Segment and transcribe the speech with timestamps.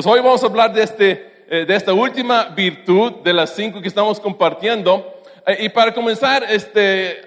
[0.00, 3.82] Pues hoy vamos a hablar de, este, eh, de esta última virtud de las cinco
[3.82, 5.20] que estamos compartiendo.
[5.46, 7.22] Eh, y para comenzar, este,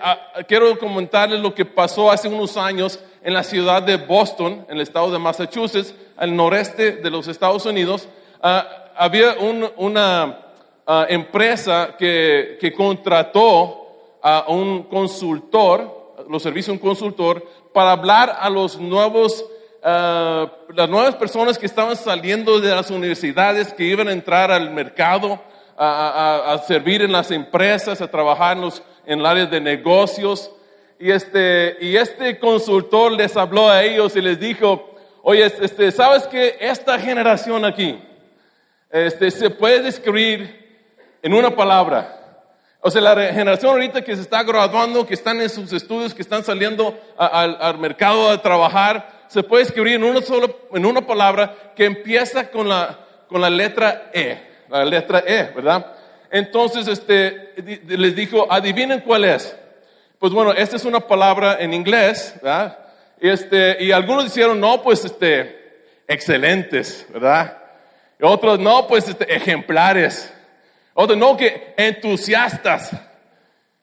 [0.48, 4.82] quiero comentarles lo que pasó hace unos años en la ciudad de Boston, en el
[4.82, 8.10] estado de Massachusetts, al noreste de los Estados Unidos.
[8.42, 9.36] Ah, había
[9.78, 10.40] una
[10.88, 18.36] ah, empresa que, que contrató a un consultor, los servicios de un consultor, para hablar
[18.40, 19.46] a los nuevos
[19.86, 24.72] Ah, las nuevas personas que estaban saliendo de las universidades, que iban a entrar al
[24.72, 25.44] mercado,
[25.78, 30.50] a, servir en las empresas, a trabajar en, los, en el área de negocios.
[31.00, 36.28] Y este, y este consultor les habló a ellos y les dijo, oye, este, ¿sabes
[36.28, 38.02] que esta generación aquí
[38.90, 40.80] este, se puede describir
[41.22, 42.22] en una palabra?
[42.80, 46.22] O sea, la generación ahorita que se está graduando, que están en sus estudios, que
[46.22, 51.02] están saliendo al, al mercado a trabajar, se puede escribir en una, solo, en una
[51.08, 54.38] palabra que empieza con la, con la letra E,
[54.70, 55.92] la letra E, ¿verdad?
[56.30, 57.56] Entonces, este,
[57.88, 59.56] les dijo, adivinen cuál es.
[60.20, 62.78] Pues bueno, esta es una palabra en inglés, ¿verdad?
[63.20, 67.58] Este, y algunos dijeron, no, pues, este, excelentes, ¿verdad?
[68.20, 70.32] Y otros, no, pues, este, ejemplares.
[70.94, 72.92] Otros, no, que entusiastas.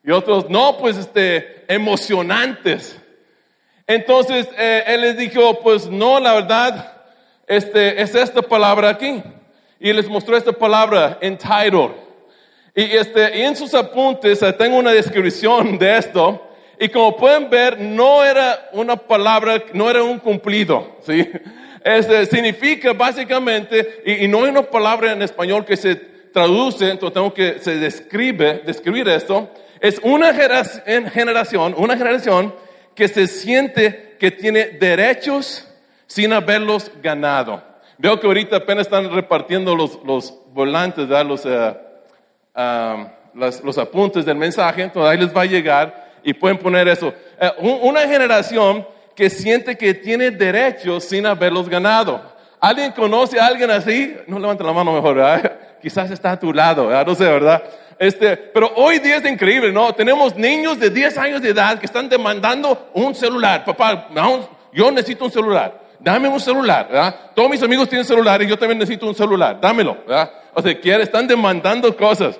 [0.01, 3.00] Y otros, no, pues, este, emocionantes.
[3.93, 6.93] Entonces eh, él les dijo, pues no, la verdad,
[7.45, 9.21] este, es esta palabra aquí.
[9.81, 11.91] Y les mostró esta palabra, entitled.
[12.73, 16.41] Y, este, y en sus apuntes eh, tengo una descripción de esto.
[16.79, 21.29] Y como pueden ver, no era una palabra, no era un cumplido, ¿sí?
[21.83, 27.13] Este, significa básicamente, y, y, no hay una palabra en español que se traduce, entonces
[27.15, 32.53] tengo que se describe, describir esto, es una generación, una generación
[32.95, 35.67] que se siente que tiene derechos
[36.07, 37.63] sin haberlos ganado.
[37.97, 41.77] Veo que ahorita apenas están repartiendo los, los volantes, los, uh,
[43.63, 47.13] los apuntes del mensaje, entonces ahí les va a llegar y pueden poner eso.
[47.59, 48.85] Uh, una generación
[49.15, 52.31] que siente que tiene derechos sin haberlos ganado.
[52.59, 54.15] ¿Alguien conoce a alguien así?
[54.27, 55.59] No levante la mano mejor, ¿verdad?
[55.81, 57.05] Quizás está a tu lado, ¿verdad?
[57.05, 57.63] no sé, ¿verdad?
[58.01, 59.93] Este, pero hoy día es increíble, ¿no?
[59.93, 63.63] Tenemos niños de 10 años de edad que están demandando un celular.
[63.63, 64.09] Papá,
[64.73, 65.79] yo necesito un celular.
[65.99, 67.15] Dame un celular, ¿verdad?
[67.35, 69.61] Todos mis amigos tienen celulares yo también necesito un celular.
[69.61, 70.31] Dámelo, ¿verdad?
[70.55, 72.39] O sea, quieren, están demandando cosas.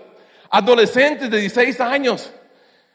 [0.50, 2.34] Adolescentes de 16 años.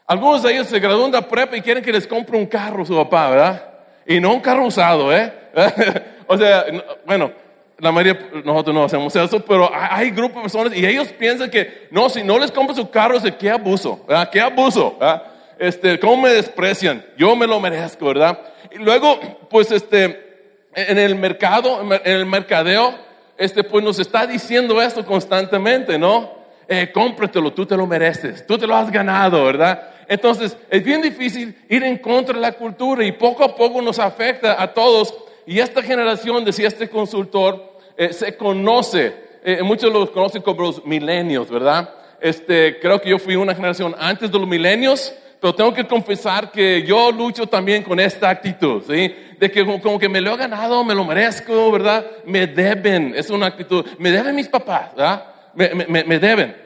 [0.05, 2.93] Algunos de ellos se gradúan de prepa y quieren que les compre un carro su
[2.97, 3.63] papá, ¿verdad?
[4.05, 5.31] Y no un carro usado, ¿eh?
[6.27, 6.65] o sea,
[7.05, 7.31] bueno,
[7.79, 11.87] la mayoría, nosotros no hacemos eso, pero hay grupos de personas y ellos piensan que,
[11.91, 14.29] no, si no les compro su carro, es qué abuso, ¿verdad?
[14.31, 15.23] Qué abuso, ¿verdad?
[15.59, 17.05] Este, ¿cómo me desprecian?
[17.17, 18.39] Yo me lo merezco, ¿verdad?
[18.71, 20.27] Y luego, pues, este,
[20.73, 22.95] en el mercado, en el mercadeo,
[23.37, 26.35] este, pues nos está diciendo esto constantemente, ¿no?
[26.67, 29.91] Eh, cómpratelo, tú te lo mereces, tú te lo has ganado, ¿verdad?
[30.07, 33.99] Entonces, es bien difícil ir en contra de la cultura y poco a poco nos
[33.99, 35.13] afecta a todos
[35.47, 39.15] y esta generación, decía este consultor, eh, se conoce,
[39.45, 41.89] eh, muchos los conocen como los milenios, ¿verdad?
[42.19, 46.51] Este, creo que yo fui una generación antes de los milenios, pero tengo que confesar
[46.51, 49.15] que yo lucho también con esta actitud, ¿sí?
[49.39, 52.05] De que como, que me lo he ganado, me lo merezco, ¿verdad?
[52.25, 55.27] Me deben, es una actitud, me deben mis papás, ¿verdad?
[55.55, 56.57] Me, me, me deben.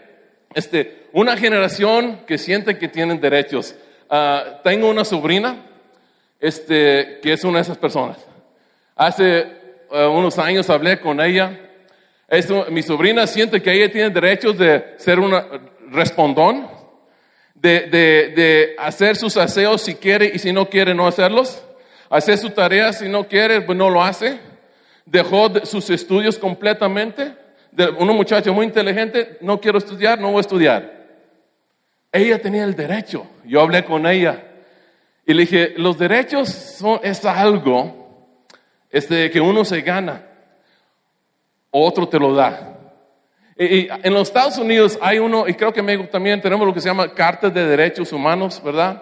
[0.55, 3.75] Este, una generación que siente que tienen derechos.
[4.09, 5.55] Uh, tengo una sobrina,
[6.39, 8.30] este, que es una de esas personas.
[8.95, 9.39] Hace
[9.91, 11.57] eh, unos años hablé con ella.
[12.69, 15.45] mi sobrina siente que ella tiene derechos de ser una
[15.89, 16.67] respondón,
[17.53, 21.63] de, de, hacer sus aseos si quiere y si no quiere no hacerlos,
[22.09, 24.39] hacer su tarea si no quiere, pues no lo hace.
[25.05, 27.33] Dejó sus estudios completamente.
[27.71, 31.01] De una muchacha muy inteligente, no quiero estudiar, no voy a estudiar.
[32.11, 33.25] Ella tenía el derecho.
[33.45, 34.43] Yo hablé con ella
[35.25, 38.00] y le dije, los derechos son, es algo
[38.91, 40.23] este, que uno se gana,
[41.69, 42.77] otro te lo da.
[43.57, 46.73] Y, en los Estados Unidos hay uno, y creo que en México también tenemos lo
[46.73, 49.01] que se llama Carta de Derechos Humanos, ¿verdad?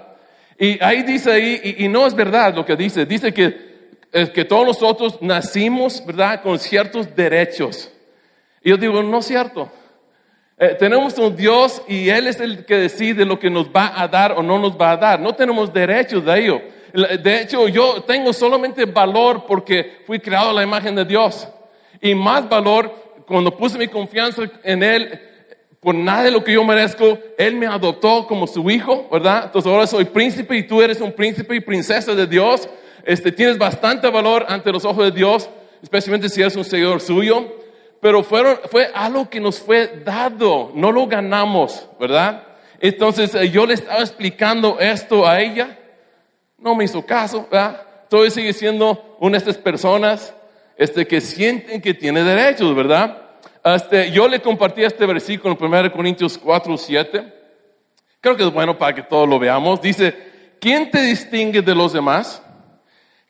[0.58, 3.70] Y ahí dice ahí, y, no es verdad lo que dice, dice que,
[4.34, 7.92] que todos nosotros nacimos, ¿verdad?, con ciertos derechos.
[8.62, 9.72] Y yo digo, no es cierto.
[10.58, 14.10] Eh, tenemos un Dios y Él es el que decide lo que nos va a
[14.10, 15.20] dar o no nos va a dar.
[15.22, 16.62] No tenemos derechos de ello.
[16.94, 21.48] De hecho, yo tengo solamente valor porque fui creado a la imagen de Dios.
[22.02, 22.94] Y más valor
[23.28, 25.20] cuando puse mi confianza en Él,
[25.80, 29.44] por nada de lo que yo merezco, Él me adoptó como su hijo, ¿verdad?
[29.46, 32.68] Entonces ahora soy príncipe y tú eres un príncipe y princesa de Dios.
[33.06, 35.50] Este, tienes bastante valor ante los ojos de Dios,
[35.82, 37.56] especialmente si eres un seguidor suyo.
[38.02, 42.44] pero fueron, fue algo que nos fue dado, no lo ganamos, ¿verdad?
[42.80, 45.79] Entonces eh, yo le estaba explicando esto a ella,
[46.62, 47.82] no me hizo caso, ¿verdad?
[48.10, 50.34] Todavía sigue siendo una de estas personas
[50.78, 53.18] este, que sienten que tiene derechos, ¿verdad?
[53.64, 57.34] Este, yo le compartí este versículo en 1 Corintios 4, 7.
[58.22, 59.82] Creo que es bueno para que todos lo veamos.
[59.82, 60.16] Dice,
[60.60, 62.42] ¿quién te distingue de los demás?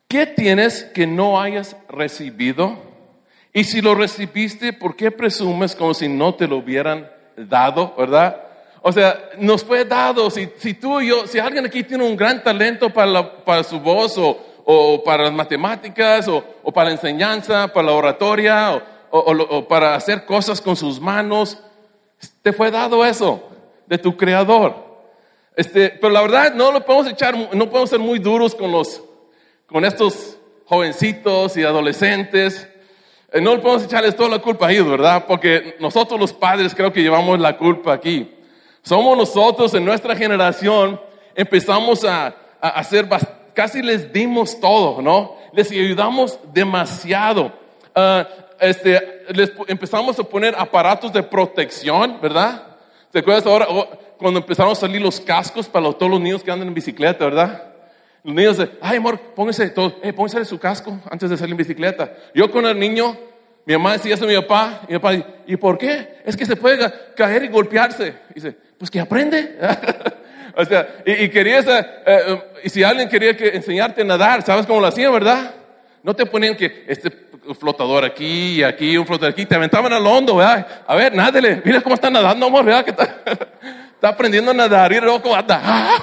[0.08, 2.78] ¿Qué tienes que no hayas recibido?
[3.54, 8.49] Y si lo recibiste, ¿por qué presumes como si no te lo hubieran dado, verdad?
[8.82, 12.16] O sea, nos fue dado, si, si tú y yo, si alguien aquí tiene un
[12.16, 16.96] gran talento para, para su voz o, o, para las matemáticas o, o, para la
[16.96, 18.82] enseñanza, para la oratoria
[19.12, 21.58] o, para hacer cosas con sus manos,
[22.42, 23.42] te fue dado eso
[23.88, 24.88] de tu creador.
[25.56, 29.04] Este, pero la verdad no lo podemos echar, no podemos ser muy duros con los,
[29.66, 32.70] con estos jovencitos y adolescentes.
[33.34, 35.26] Eh, no podemos echarles toda la culpa a ellos, ¿verdad?
[35.28, 38.39] Porque nosotros los padres creo que llevamos la culpa aquí.
[38.90, 41.00] Somos nosotros en nuestra generación,
[41.36, 43.08] empezamos a, hacer,
[43.54, 45.36] casi les dimos todo, ¿no?
[45.54, 47.54] Les ayudamos demasiado.
[47.94, 48.28] Ah,
[48.60, 52.64] este, les empezamos a poner aparatos de protección, ¿verdad?
[53.12, 53.68] ¿Te acuerdas ahora
[54.18, 57.64] cuando empezaron a salir los cascos para todos los niños que andan en bicicleta, ¿verdad?
[58.24, 61.58] Los niños de, ay amor, póngase todo, eh, póngase su casco antes de salir en
[61.58, 62.12] bicicleta.
[62.34, 63.16] Yo con el niño,
[63.68, 65.14] mi mamá decía eso a mi papá, y mi papá,
[65.46, 66.22] ¿y por qué?
[66.26, 68.16] Es que se puede caer y golpearse.
[68.32, 69.58] Y dice, pues que aprende.
[70.56, 74.66] o sea, y, querías, eh, eh, y si alguien quería que enseñarte a nadar, ¿sabes
[74.66, 75.52] cómo lo hacían, verdad?
[76.02, 77.12] No te ponían que este
[77.60, 80.66] flotador aquí aquí, un flotador aquí, te aventaban al hondo, ¿verdad?
[80.88, 82.86] A ver, nádele, mira cómo está nadando, amor, ¿verdad?
[82.86, 83.20] Que está,
[84.08, 85.62] aprendiendo a nadar y cómo anda.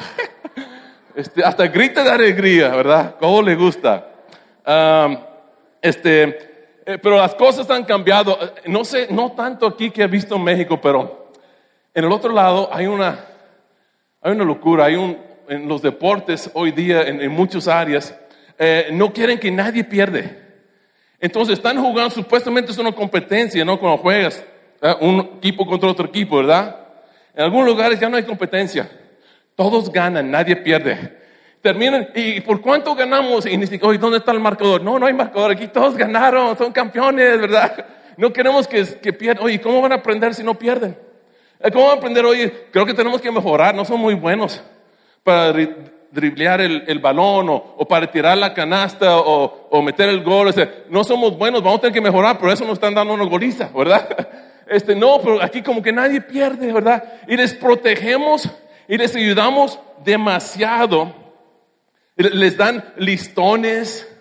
[1.17, 3.15] Este, hasta grita de alegría, ¿verdad?
[3.19, 4.07] Cómo le gusta.
[5.81, 8.39] este, eh, pero las cosas han cambiado.
[8.67, 11.26] No sé, no tanto aquí que he visto en México, pero
[11.97, 13.25] en el otro lado hay una,
[14.21, 15.17] hay una locura, hay un,
[15.49, 18.15] en los deportes hoy día, en, muchas áreas,
[18.59, 20.43] eh, no quieren que nadie pierde.
[21.19, 23.81] Entonces están jugando, supuestamente es una competencia, ¿no?
[23.81, 24.45] Cuando juegas
[25.01, 26.77] un equipo contra otro equipo, ¿verdad?
[27.35, 28.91] En algunos lugares ya no hay competencia.
[29.55, 31.17] Todos ganan, nadie pierde.
[31.63, 33.47] Terminan, ¿y por cuánto ganamos?
[33.47, 34.83] Y oye, ¿dónde está el marcador?
[34.83, 37.87] No, no hay marcador, aquí todos ganaron, son campeones, ¿verdad?
[38.19, 39.47] No queremos que, que pierdan.
[39.47, 41.06] Oye, ¿cómo van a aprender si no pierden?
[41.73, 42.25] ¿Cómo aprender?
[42.25, 44.63] Oye, creo que tenemos que mejorar, no son muy buenos
[45.23, 45.53] para
[46.11, 50.55] driblear el, balón o, para tirar la canasta o, meter el gol.
[50.89, 53.71] no somos buenos, vamos a tener que mejorar, pero eso nos están dando una goliza,
[53.75, 54.07] ¿verdad?
[54.69, 57.21] Este, no, pero aquí como que nadie pierde, ¿verdad?
[57.29, 58.51] Y les protegemos
[58.89, 61.15] y les ayudamos demasiado.
[62.17, 64.13] Les dan listones,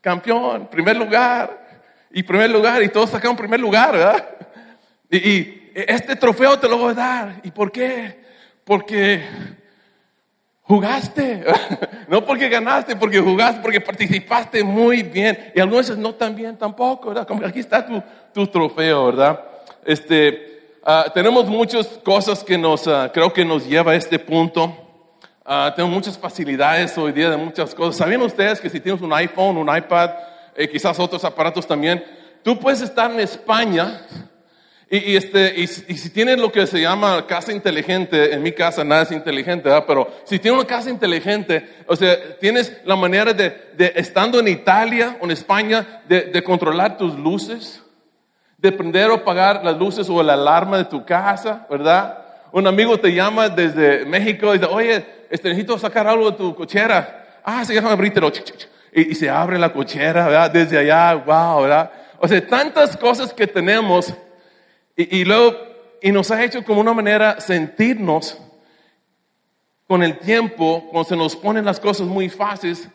[0.00, 1.64] campeón, primer lugar,
[2.10, 4.28] y primer lugar, y todos sacan primer lugar, ¿verdad?
[5.12, 7.40] y este trofeo te lo voy a dar.
[7.42, 8.22] ¿Y por qué?
[8.64, 9.22] Porque
[10.62, 11.44] jugaste.
[12.08, 15.52] no porque ganaste, porque jugaste, porque participaste muy bien.
[15.54, 17.26] Y algunas veces no tan bien tampoco, ¿verdad?
[17.26, 19.40] Como aquí está tu, tu trofeo, ¿verdad?
[19.84, 24.80] Este, uh, tenemos muchas cosas que nos, uh, creo que nos lleva a este punto.
[25.44, 27.96] Uh, tenemos muchas facilidades hoy día de muchas cosas.
[27.96, 30.10] ¿Sabían ustedes que si tienes un iPhone, un iPad,
[30.56, 32.02] eh, quizás otros aparatos también,
[32.42, 34.06] tú puedes estar en España
[34.90, 39.02] y, este, y, si tienes lo que se llama casa inteligente, en mi casa nada
[39.02, 39.84] es inteligente, ¿verdad?
[39.86, 44.48] pero si tienes una casa inteligente, o sea, tienes la manera de, de estando en
[44.48, 47.82] Italia o en España, de, de, controlar tus luces,
[48.58, 52.18] de prender o apagar las luces o la alarma de tu casa, ¿verdad?
[52.52, 56.54] Un amigo te llama desde México y dice, oye, este, necesito sacar algo de tu
[56.54, 57.40] cochera.
[57.42, 58.30] Ah, se llama abrítelo.
[58.92, 60.50] Y, y se abre la cochera, ¿verdad?
[60.50, 61.90] Desde allá, wow, ¿verdad?
[62.18, 64.14] O sea, tantas cosas que tenemos
[64.96, 65.56] y, luego,
[66.00, 68.38] y nos ha hecho como una manera sentirnos
[69.86, 72.88] con el tiempo, cuando se nos ponen las cosas muy fáciles,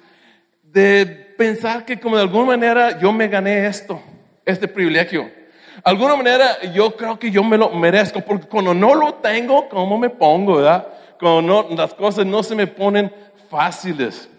[0.63, 1.05] de
[1.37, 4.01] pensar que como de alguna manera yo me gané esto,
[4.45, 5.23] este privilegio.
[5.23, 9.69] De alguna manera yo creo que yo me lo merezco, porque cuando no lo tengo,
[9.69, 10.87] ¿cómo me pongo, verdad?
[11.19, 13.13] Cuando las cosas no se me ponen
[13.49, 14.29] fáciles.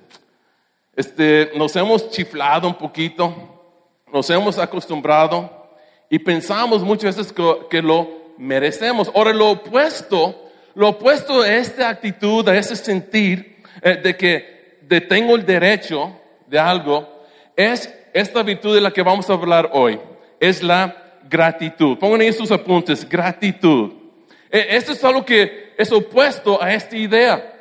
[0.95, 3.35] Este, nos hemos chiflado un poquito,
[4.13, 5.60] nos hemos acostumbrado
[6.11, 7.33] y pensamos muchas veces
[7.71, 9.11] que, lo merecemos.
[9.15, 15.01] Ahora, lo opuesto, lo opuesto a esta actitud, a ese sentir eh, de que de
[15.01, 17.25] tengo el derecho de algo,
[17.55, 20.01] es esta virtud de la que vamos a hablar hoy.
[20.41, 21.97] Es la gratitud.
[21.97, 23.93] Pongan ahí sus apuntes, gratitud.
[24.51, 27.55] Eh, esto es algo que es opuesto a esta idea.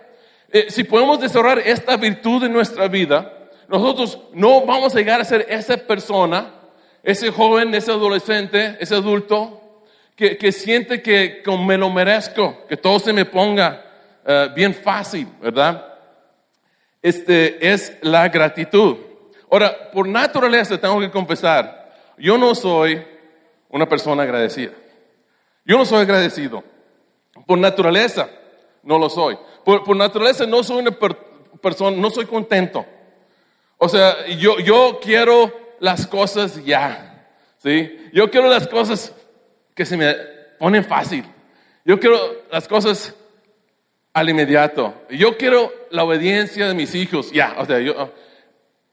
[0.52, 3.32] Eh, si podemos desarrollar esta virtud en nuestra vida,
[3.68, 6.59] nosotros no vamos a llegar a ser esa persona
[7.04, 9.84] ese joven, ese adolescente, ese adulto,
[10.16, 13.86] que, que siente que, que me lo merezco, que todo se me ponga
[14.26, 15.94] eh, bien fácil, ¿verdad?
[17.02, 18.98] Este es la gratitud.
[19.50, 23.02] Ahora, por naturaleza tengo que confesar, yo no soy
[23.70, 24.72] una persona agradecida.
[25.66, 26.64] Yo no soy agradecido.
[27.48, 28.30] Por naturaleza,
[28.84, 29.38] no lo soy.
[29.64, 30.92] Por, por naturaleza, no soy una
[31.62, 32.86] persona, no soy contento.
[33.78, 37.28] O sea, yo, yo quiero las cosas ya.
[37.58, 38.10] ¿Sí?
[38.14, 39.14] Yo quiero las cosas
[39.76, 40.14] que se me
[40.58, 41.26] ponen fácil.
[41.86, 42.18] Yo quiero
[42.52, 43.16] las cosas
[44.14, 44.94] al inmediato.
[45.10, 47.56] Yo quiero la obediencia de mis hijos, ya.
[47.58, 48.14] O sea, yo,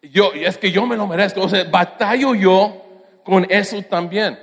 [0.02, 1.43] yo, es que yo me lo merezco.
[1.43, 2.83] O sea, batallo yo
[3.25, 4.38] con eso también.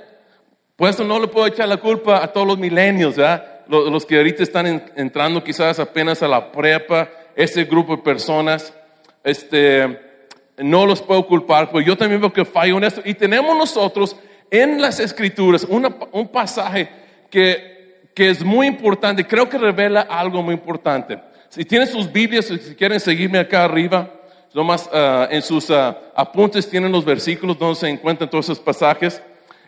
[0.76, 3.62] Por eso no le puedo echar la culpa a todos los milenios, ¿verdad?
[3.68, 8.74] Los, los que ahorita están entrando quizás apenas a la prepa, ese grupo de personas,
[9.22, 10.13] este,
[10.58, 13.02] no los puedo culpar, porque yo también veo que fallo en esto.
[13.04, 14.16] Y tenemos nosotros
[14.50, 16.88] en las escrituras un pasaje
[17.30, 21.18] que, que es muy importante, creo que revela algo muy importante.
[21.48, 24.12] Si tienen sus Biblias, si quieren seguirme acá arriba,
[24.52, 29.20] nomás uh, en sus uh, apuntes tienen los versículos donde se encuentran todos esos pasajes.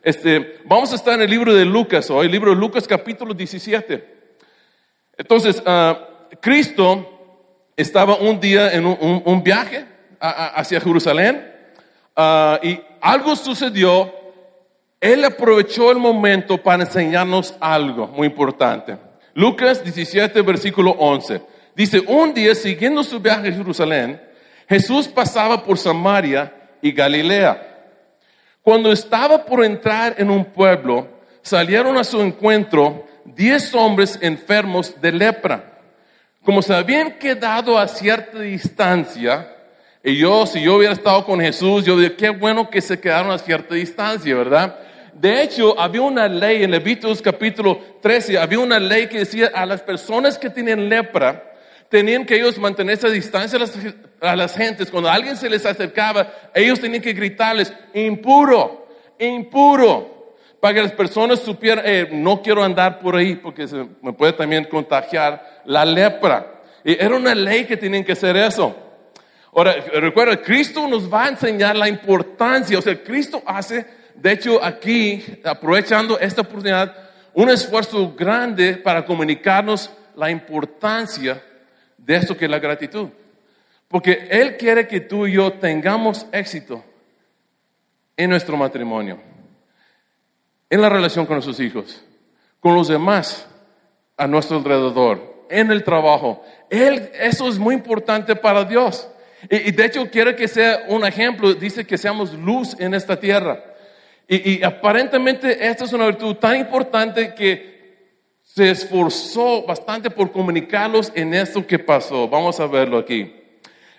[0.02, 3.34] Este, vamos a estar en el libro de Lucas hoy, el libro de Lucas capítulo
[3.34, 4.14] 17.
[5.18, 9.95] Entonces, uh, Cristo estaba un día en un, un viaje
[10.30, 11.52] hacia Jerusalén
[12.62, 14.12] y algo sucedió
[15.00, 18.96] él aprovechó el momento para enseñarnos algo muy importante.
[19.34, 21.42] Lucas 17, versículo 11.
[21.74, 24.20] Dice, un día siguiendo su viaje a Jerusalén,
[24.68, 27.74] Jesús pasaba por Samaria y Galilea.
[28.62, 31.06] Cuando estaba por entrar en un pueblo,
[31.42, 35.78] salieron a su encuentro diez hombres enfermos de lepra.
[36.42, 39.55] Como se habían quedado a cierta distancia,
[40.06, 43.32] y yo, si yo hubiera estado con Jesús, yo diría, qué bueno que se quedaron
[43.32, 44.78] a cierta distancia, ¿verdad?
[45.12, 49.66] De hecho, había una ley en Levíticos capítulo 13, había una ley que decía a
[49.66, 51.52] las personas que tenían lepra,
[51.88, 53.58] tenían que ellos mantenerse a distancia
[54.20, 54.92] a las, gentes.
[54.92, 58.86] Cuando alguien se les acercaba, ellos tenían que gritarles, impuro,
[59.18, 63.66] impuro, para que las personas supieran, eh, no quiero andar por ahí porque
[64.00, 66.62] me puede también contagiar la lepra.
[66.84, 68.85] Y era una ley que tenían que hacer eso.
[69.56, 73.84] Ahora, recuerda, Cristo nos va a enseñar la importancia, o sea, Cristo hace
[74.16, 76.96] de hecho, aquí, aprovechando esta oportunidad,
[77.34, 81.42] un esfuerzo grande para comunicarnos la importancia
[81.98, 83.10] de esto que es la gratitud.
[83.88, 86.82] Porque Él quiere que tú y yo tengamos éxito
[88.16, 89.20] en nuestro matrimonio,
[90.70, 92.02] en la relación con nuestros hijos,
[92.58, 93.46] con los demás
[94.16, 96.42] a nuestro alrededor, en el trabajo.
[96.70, 99.06] Él, eso es muy importante para Dios.
[99.50, 103.62] Y, de hecho quiere que sea un ejemplo, dice que seamos luz en esta tierra.
[104.28, 107.76] Y, aparentemente esta es una virtud tan importante que
[108.42, 112.28] se esforzó bastante por comunicarlos en esto que pasó.
[112.28, 113.34] Vamos a verlo aquí.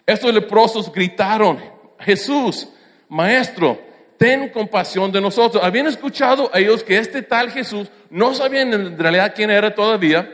[0.05, 1.59] Estos leprosos gritaron,
[1.99, 2.67] Jesús,
[3.09, 3.79] Maestro,
[4.17, 5.63] ten compasión de nosotros.
[5.63, 10.33] Habían escuchado ellos que este tal Jesús no sabían en realidad quién era todavía.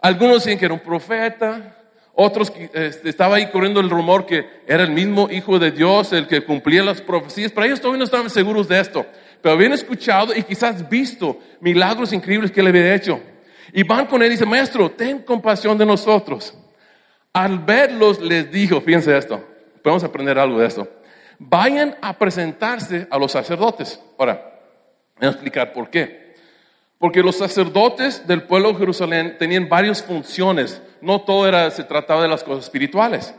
[0.00, 1.76] Algunos decían que era un profeta,
[2.14, 6.26] otros este, estaba ahí corriendo el rumor que era el mismo Hijo de Dios, el
[6.26, 9.06] que cumplía las profecías, pero ellos todavía no estaban seguros de esto
[9.42, 13.20] pero habían escuchado y quizás visto milagros increíbles que él había hecho.
[13.72, 16.54] Y van con él y dicen, maestro, ten compasión de nosotros.
[17.32, 19.42] Al verlos les dijo, fíjense esto,
[19.82, 20.88] podemos aprender algo de esto.
[21.38, 24.00] Vayan a presentarse a los sacerdotes.
[24.18, 24.60] Ahora,
[25.16, 26.34] voy a explicar por qué.
[26.98, 30.82] Porque los sacerdotes del pueblo de Jerusalén tenían varias funciones.
[31.02, 33.34] No todo era, se trataba de las cosas espirituales.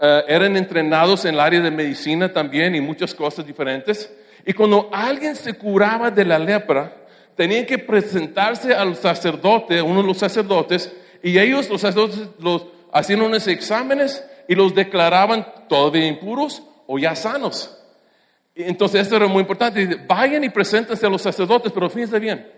[0.00, 4.12] Eh, eran entrenados en el área de medicina también y muchas cosas diferentes.
[4.44, 6.92] Y cuando alguien se curaba de la lepra,
[7.34, 13.22] tenían que presentarse al sacerdote, uno de los sacerdotes, y ellos, los sacerdotes, los, hacían
[13.22, 17.76] unos exámenes y los declaraban todavía impuros o ya sanos.
[18.54, 19.98] Entonces esto era muy importante.
[20.06, 22.50] Vayan y preséntense a los sacerdotes, pero fíjense bien.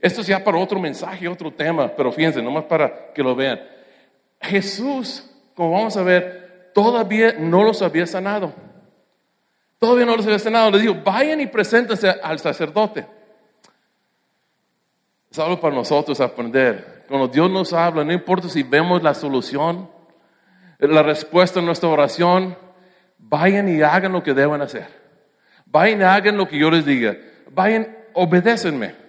[0.00, 3.60] Esto es ya para otro mensaje, otro tema, pero fíjense, nomás para que lo vean.
[4.40, 8.52] Jesús, como vamos a ver, todavía no los había sanado.
[9.78, 10.70] Todavía no los había sanado.
[10.70, 13.06] Les digo, vayan y preséntense al sacerdote.
[15.30, 17.04] Es algo para nosotros aprender.
[17.06, 19.88] Cuando Dios nos habla, no importa si vemos la solución,
[20.78, 22.56] la respuesta a nuestra oración,
[23.18, 24.88] vayan y hagan lo que deben hacer.
[25.66, 27.16] Vayan y hagan lo que yo les diga.
[27.50, 28.99] Vayan, obedécenme.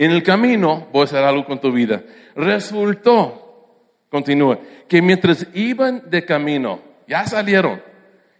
[0.00, 2.02] En el camino voy a hacer algo con tu vida.
[2.34, 7.82] Resultó, continúa, que mientras iban de camino, ya salieron,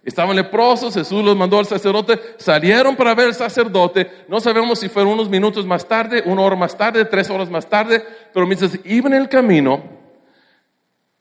[0.03, 4.89] Estaban leprosos, Jesús los mandó al sacerdote, salieron para ver al sacerdote, no sabemos si
[4.89, 8.03] fueron unos minutos más tarde, una hora más tarde, tres horas más tarde,
[8.33, 9.83] pero mientras iban en el camino,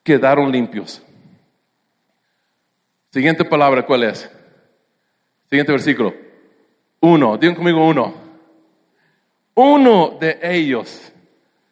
[0.02, 1.02] quedaron limpios.
[3.12, 4.32] Siguiente palabra, ¿cuál es?
[5.50, 6.14] Siguiente versículo.
[7.02, 8.29] Uno, digan conmigo uno.
[9.62, 11.12] Uno de ellos.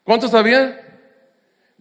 [0.03, 0.75] ¿Cuántos sabían?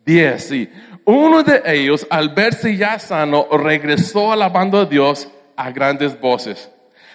[0.05, 0.71] Diez, sí.
[1.05, 6.71] Uno de ellos, al verse ya sano, regresó alabando a Dios a grandes voces.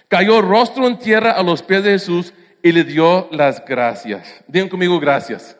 [0.10, 4.44] Cayó rostro en tierra a los pies de Jesús y le dio las gracias.
[4.46, 5.56] Digan conmigo gracias.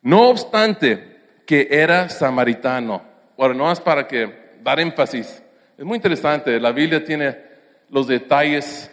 [0.00, 3.02] No obstante que era samaritano.
[3.36, 5.42] Bueno, no es para que dar énfasis.
[5.76, 6.60] Es muy interesante.
[6.60, 7.36] La Biblia tiene
[7.88, 8.88] los detalles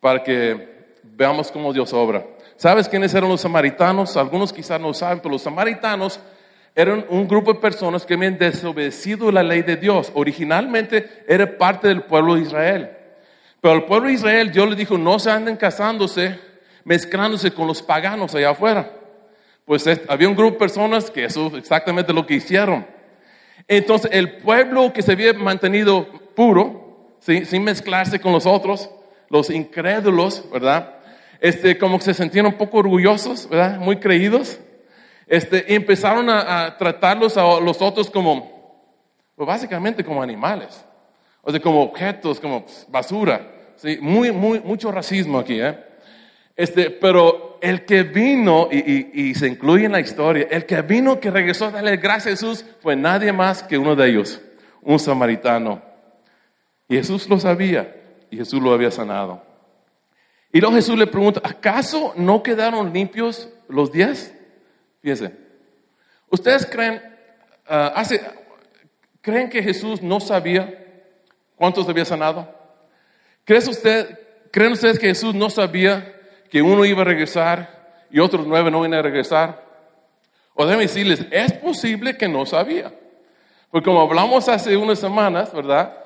[0.00, 0.73] para que
[1.16, 2.24] veamos cómo Dios obra.
[2.56, 4.16] ¿Sabes quiénes eran los samaritanos?
[4.16, 6.20] Algunos quizás no saben, pero los samaritanos
[6.74, 10.10] eran un grupo de personas que habían desobedecido la ley de Dios.
[10.14, 12.90] Originalmente era parte del pueblo de Israel.
[13.60, 16.38] Pero al pueblo de Israel Dios le dijo, no se anden casándose,
[16.84, 18.90] mezclándose con los paganos allá afuera.
[19.64, 22.86] Pues había un grupo de personas que eso es exactamente lo que hicieron.
[23.66, 28.90] Entonces el pueblo que se había mantenido puro, sin mezclarse con los otros,
[29.34, 30.94] los incrédulos, ¿verdad?
[31.40, 33.78] Este, como se sentían un poco orgullosos, ¿verdad?
[33.78, 34.60] Muy creídos.
[35.26, 38.94] Este, empezaron a, tratarlos a los otros como,
[39.34, 40.84] pues básicamente como animales,
[41.42, 43.50] o sea, como objetos, como pues, basura.
[43.74, 43.98] ¿sí?
[44.00, 45.60] Muy, muy, mucho racismo aquí.
[45.60, 45.76] ¿eh?
[46.54, 51.18] Este, pero el que vino, y, y, se incluye en la historia, el que vino,
[51.18, 54.40] que regresó a darle gracias a Jesús, fue nadie más que uno de ellos,
[54.80, 55.82] un samaritano.
[56.88, 58.03] Y Jesús lo sabía,
[58.34, 59.40] y Jesús lo había sanado.
[60.52, 64.34] Y luego Jesús le pregunta, ¿acaso no quedaron limpios los diez?
[65.00, 65.32] Fíjense,
[66.28, 67.00] ¿ustedes creen,
[67.68, 68.20] ah, hace,
[69.20, 70.84] creen que Jesús no sabía
[71.54, 72.52] cuántos había sanado?
[73.44, 74.18] ¿Creen, usted,
[74.50, 78.78] ¿Creen ustedes que Jesús no sabía que uno iba a regresar y otros nueve no
[78.78, 79.64] iban a regresar?
[80.54, 82.92] O déjenme decirles, es posible que no sabía.
[83.70, 85.98] Porque como hablamos hace unas semanas, ¿verdad?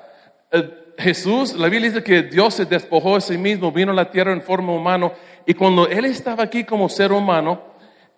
[0.99, 4.33] Jesús, la Biblia dice que Dios se despojó de sí mismo, vino a la tierra
[4.33, 5.11] en forma humana
[5.45, 7.69] y cuando Él estaba aquí como ser humano,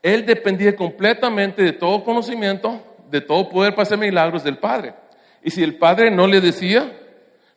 [0.02, 4.96] él dependía completamente de todo conocimiento, de todo poder para hacer milagros del Padre.
[5.44, 6.92] Y si el Padre no le decía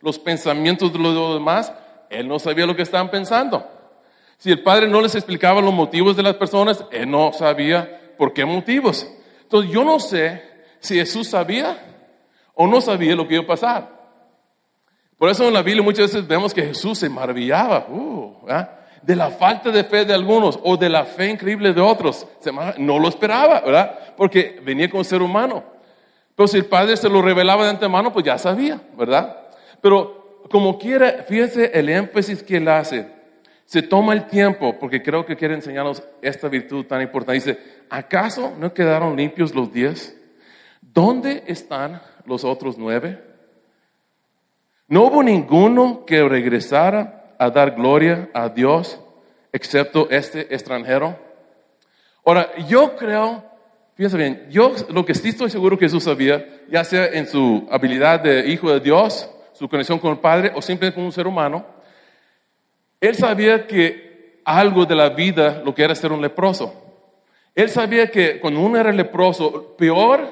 [0.01, 1.73] los pensamientos de los demás,
[2.09, 3.67] él no sabía lo que estaban pensando.
[4.37, 8.33] Si el Padre no les explicaba los motivos de las personas, él no sabía por
[8.33, 9.07] qué motivos.
[9.41, 10.43] Entonces yo no sé
[10.79, 11.77] si Jesús sabía
[12.53, 14.04] o no sabía lo que iba a pasar.
[15.17, 17.87] Por eso en la Biblia muchas veces vemos que Jesús se maravillaba.
[17.89, 18.35] Uh,
[19.01, 22.27] de la falta de fe de algunos o de la fe increíble de otros.
[22.77, 23.99] No lo esperaba, ¿verdad?
[24.17, 25.63] Porque venía con ser humano.
[26.35, 29.37] Pero si el Padre se lo revelaba de antemano, pues ya sabía, ¿verdad?
[29.79, 33.07] Pero como quiera, fíjense el énfasis que él hace.
[33.65, 37.33] Se toma el tiempo, porque creo que quiere enseñarnos esta virtud tan importante.
[37.33, 40.15] Dice, ¿acaso no quedaron limpios los diez?
[40.81, 43.23] ¿Dónde están los otros nueve?
[44.87, 48.99] No hubo ninguno que regresara a dar gloria a Dios
[49.51, 51.17] excepto este extranjero?
[52.23, 53.43] Ahora, yo creo,
[53.95, 57.67] fíjense bien, yo lo que sí estoy seguro que Jesús sabía, ya sea en su
[57.71, 61.25] habilidad de hijo de Dios, su conexión con el Padre o simplemente con un ser
[61.25, 61.65] humano,
[62.99, 66.73] él sabía que algo de la vida, lo que era ser un leproso.
[67.55, 70.27] Él sabía que cuando uno era leproso, peor,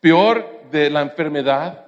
[0.00, 1.86] peor de la enfermedad,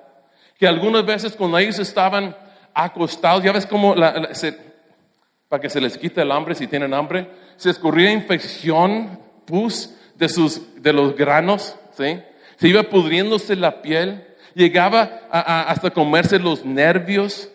[0.58, 2.36] que algunas veces cuando ellos estaban
[2.72, 7.70] acostados, ya ves cómo, para que se les quite el hambre si tienen hambre, se
[7.70, 12.20] escurría infección, pus de, sus, de los granos, ¿sí?
[12.56, 17.48] se iba pudriéndose la piel, llegaba hasta comerse los nervios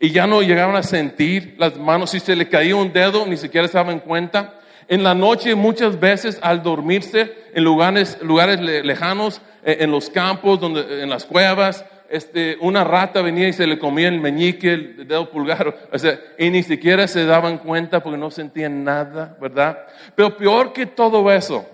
[0.00, 3.36] y ya no llegaban a sentir las manos, si se le caía un dedo ni
[3.36, 4.60] siquiera se daban cuenta.
[4.86, 10.60] En la noche muchas veces al dormirse en lugares, lugares lejanos, eh, en los campos,
[10.60, 15.08] donde, en las cuevas, este, una rata venía y se le comía el meñique, el
[15.08, 19.86] dedo pulgar, o sea, y ni siquiera se daban cuenta porque no sentían nada, ¿verdad?
[20.14, 21.66] Pero peor que todo eso,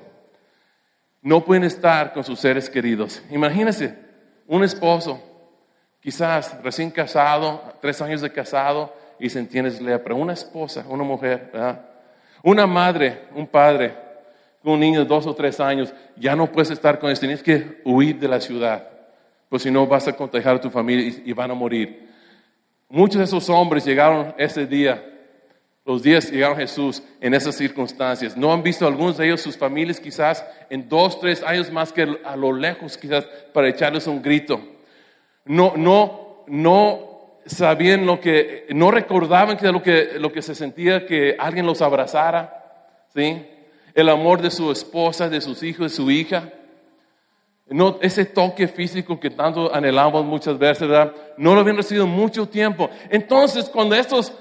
[1.22, 3.22] no pueden estar con sus seres queridos.
[3.30, 3.94] Imagínense,
[4.46, 5.22] un esposo,
[6.00, 10.14] quizás recién casado, tres años de casado, y se entiende lepra.
[10.14, 11.52] Una esposa, una mujer.
[12.42, 13.94] Una madre, un padre,
[14.64, 17.82] un niño de dos o tres años, ya no puedes estar con ellos, tienes que
[17.84, 18.89] huir de la ciudad
[19.50, 22.08] pues si no vas a contagiar a tu familia y, van a morir.
[22.88, 25.04] Muchos de esos hombres llegaron ese día,
[25.84, 28.36] los días llegaron Jesús en esas circunstancias.
[28.36, 32.16] No han visto algunos de ellos sus familias quizás en dos, tres años más que
[32.24, 34.60] a lo lejos quizás para echarles un grito.
[35.44, 37.10] No, no, no
[37.44, 41.82] sabían lo que, no recordaban que lo que, lo que se sentía que alguien los
[41.82, 43.44] abrazara, ¿sí?
[43.94, 46.52] El amor de su esposa, de sus hijos, de su hija.
[47.70, 51.14] No, ese toque físico que tanto anhelamos muchas veces, ¿verdad?
[51.36, 52.90] No lo habían recibido mucho tiempo.
[53.08, 54.32] Entonces, cuando estos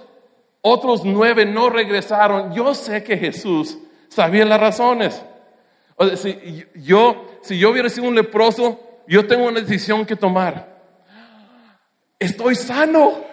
[0.62, 5.22] otros nueve no regresaron, yo sé que Jesús sabía las razones.
[5.96, 10.80] O si yo, si yo hubiera sido un leproso, yo tengo una decisión que tomar.
[12.18, 13.30] Estoy sano.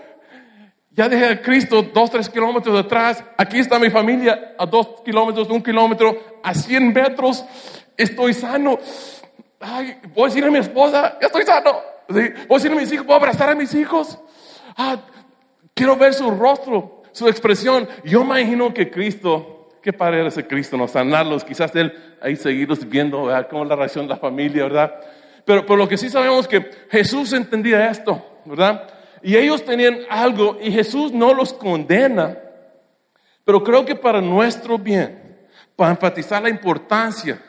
[0.90, 3.24] Ya dejé a Cristo dos, tres kilómetros atrás.
[3.36, 7.44] Aquí está mi familia a dos kilómetros, un kilómetro, a cien metros.
[7.96, 8.78] Estoy sano.
[9.68, 11.80] Ay, a decirle a mi esposa, ya estoy sano.
[12.08, 14.16] Voy a decirle a mis hijos, a abrazar a mis hijos.
[14.76, 14.96] Ah,
[15.74, 17.88] quiero ver su rostro, su expresión.
[18.04, 22.88] Yo imagino que Cristo, qué padre era ese Cristo, no sanarlos, quizás él ahí seguirlos
[22.88, 23.48] viendo ¿verdad?
[23.50, 24.94] cómo es la reacción de la familia, ¿verdad?
[25.44, 28.88] Pero por lo que sí sabemos que Jesús entendía esto, ¿verdad?
[29.20, 32.38] Y ellos tenían algo y Jesús no los condena,
[33.44, 37.42] pero creo que para nuestro bien, para enfatizar la importancia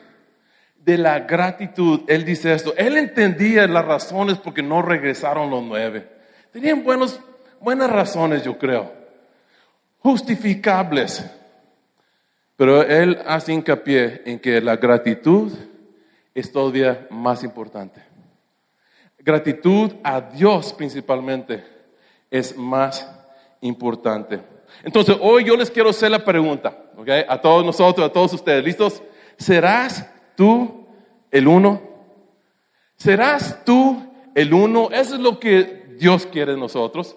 [0.88, 2.72] de la gratitud, Él dice esto.
[2.74, 6.08] Él entendía las razones por qué no regresaron los nueve.
[6.50, 7.20] Tenían buenos,
[7.60, 8.90] buenas razones, yo creo,
[9.98, 11.30] justificables.
[12.56, 15.52] Pero Él hace hincapié en que la gratitud
[16.34, 18.00] es todavía más importante.
[19.18, 21.62] Gratitud a Dios principalmente
[22.30, 23.06] es más
[23.60, 24.40] importante.
[24.82, 27.08] Entonces, hoy yo les quiero hacer la pregunta, ¿ok?
[27.28, 29.02] A todos nosotros, a todos ustedes, ¿listos?
[29.36, 30.77] ¿Serás tú
[31.30, 31.80] el uno?
[32.96, 34.02] ¿Serás tú
[34.34, 34.90] el uno?
[34.90, 37.16] Eso es lo que Dios quiere de nosotros.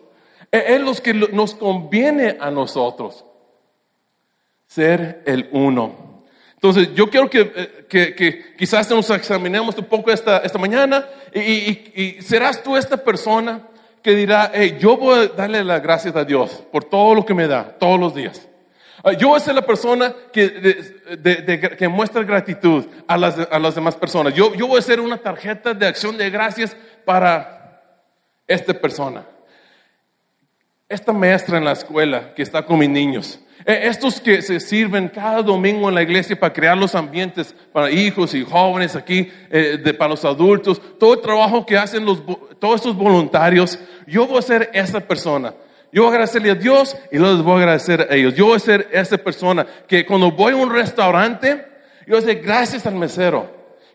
[0.52, 3.26] E-, es lo que nos conviene a nosotros.
[4.68, 6.24] Ser el uno.
[6.54, 12.62] Entonces, yo quiero eh, que, quizás nos examinemos un poco esta, esta mañana y, serás
[12.62, 13.68] tú esta persona
[14.04, 17.48] que dirá, yo voy a darle las gracias a Dios por todo lo que me
[17.48, 18.48] da todos los días.
[19.04, 24.34] Ah, yo ser la persona que, muestra gratitud a las, demás personas.
[24.34, 27.82] Yo, voy a ser una tarjeta de acción de gracias para
[28.48, 29.26] esta persona.
[30.88, 33.40] Esta maestra en la escuela que está con mis niños.
[33.66, 37.90] Eh, estos que se sirven cada domingo en la iglesia para crear los ambientes para
[37.90, 42.22] hijos y jóvenes aquí, eh, para los adultos, todo el trabajo que hacen los,
[42.60, 45.54] todos estos voluntarios, yo voy a ser esa persona.
[45.92, 48.34] Yo voy a agradecerle a Dios y luego les voy a agradecer a ellos.
[48.34, 51.66] Yo voy a ser esa persona que cuando voy a un restaurante,
[52.08, 53.50] yo voy a gracias al mesero,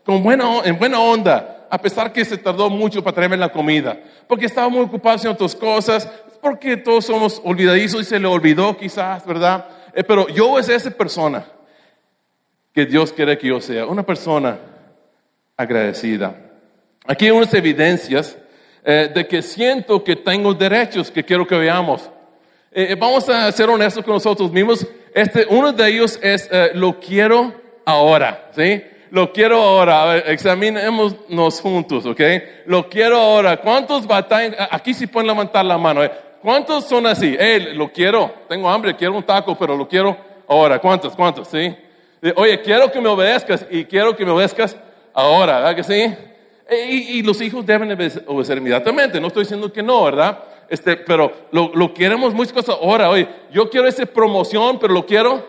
[0.05, 3.99] con buena, en buena onda, a pesar que se tardó mucho para traerme la comida,
[4.29, 6.09] porque estaba muy ocupado haciendo otras cosas,
[6.41, 9.67] porque todos somos olvidadizos y se le olvidó quizás, ¿verdad?
[9.95, 11.45] Eh, pero yo voy esa persona
[12.73, 14.59] que Dios quiere que yo sea, una persona
[15.57, 16.37] agradecida.
[17.07, 18.37] Aquí hay unas evidencias
[18.89, 22.09] eh, de que siento que tengo derechos que quiero que veamos.
[22.71, 24.87] Eh, vamos a ser honestos con nosotros mismos.
[25.13, 27.53] Este, uno de ellos es lo quiero
[27.85, 28.81] ahora, ¿sí?
[29.11, 30.19] Lo quiero ahora.
[30.19, 32.21] examinémonos juntos, ¿ok?
[32.67, 33.57] Lo quiero ahora.
[33.57, 34.55] ¿Cuántos batallan?
[34.71, 36.03] Aquí sí pueden levantar la mano.
[36.41, 37.37] ¿Cuántos son así?
[37.37, 40.79] Hey, lo quiero, tengo hambre, quiero un taco, pero lo quiero ahora.
[40.79, 41.17] ¿Cuántos?
[41.17, 41.49] ¿Cuántos?
[41.49, 41.75] ¿Sí?
[42.37, 44.77] Oye, quiero que me obedezcas y quiero que me obedezcas
[45.13, 46.36] ahora, ¿verdad que sí?
[46.69, 47.93] Y, los hijos deben
[48.27, 50.43] obedecer inmediatamente, no estoy diciendo que no, ¿verdad?
[50.69, 53.09] Este, pero lo, lo queremos muchas cosas ahora.
[53.09, 55.47] Oye, yo quiero esa promoción, pero lo quiero.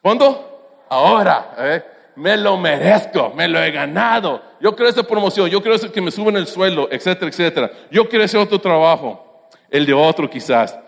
[0.00, 0.84] ¿Cuándo?
[0.88, 1.54] Ahora.
[1.58, 1.82] ¿eh?
[2.16, 4.42] Me lo merezco, me lo he ganado.
[4.60, 7.70] Yo quiero esa promoción, yo quiero que me suban el sueldo, etcétera, etcétera.
[7.90, 10.78] Yo quiero ese otro trabajo el de otro quizás.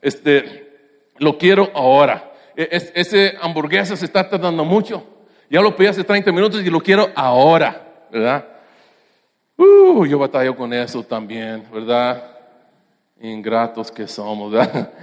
[0.00, 2.32] Este, lo quiero ahora.
[2.56, 5.04] E, ese hamburguesa se está tardando mucho.
[5.48, 8.44] Ya lo pedí hace 30 minutos y lo quiero ahora, ¿verdad?
[9.56, 12.22] Uh, yo batallo con eso también, ¿verdad?
[13.20, 14.92] Ingratos que somos, ¿verdad?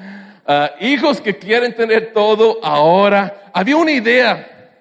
[0.50, 3.52] Ah, hijos que quieren tener todo ahora.
[3.52, 4.72] Había una idea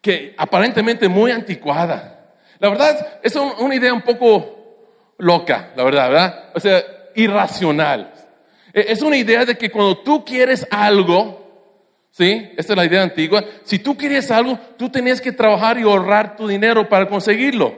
[0.00, 2.34] que aparentemente muy anticuada.
[2.58, 4.58] La verdad, es una idea un poco
[5.18, 6.44] loca, la verdad, ¿verdad?
[6.52, 6.82] O sea,
[7.14, 8.12] irracional.
[8.72, 11.47] E, es una idea de que cuando tú quieres algo,
[12.10, 12.50] ¿sí?
[12.56, 13.44] Esta es la idea antigua.
[13.64, 17.74] Si tú quieres algo, tú tenías que trabajar y ahorrar tu dinero para conseguirlo.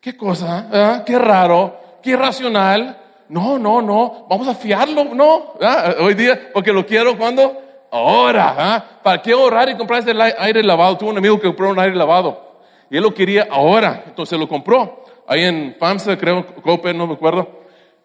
[0.00, 0.68] ¿Qué cosa?
[0.72, 1.02] ¿Ah?
[1.04, 2.98] Qué raro, qué irracional.
[3.28, 5.54] No, no, no, vamos a fiarlo, no.
[5.60, 5.94] ¿Ah?
[6.00, 8.54] Hoy día, porque lo quiero cuando ahora.
[8.56, 8.84] ¿ah?
[9.02, 10.96] ¿Para qué ahorrar y comprar ese aire lavado?
[10.96, 12.48] Tuve un amigo que compró un aire lavado
[12.90, 15.04] y él lo quería ahora, entonces lo compró.
[15.26, 17.46] Ahí en FAMSA, creo, Cope, no me acuerdo.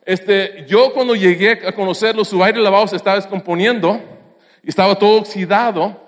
[0.05, 4.01] Este, yo cuando llegué a conocerlo, su aire lavado se estaba descomponiendo
[4.69, 6.01] estaba todo oxidado.